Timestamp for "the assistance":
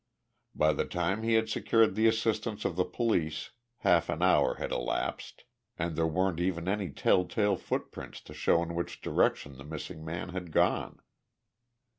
1.93-2.65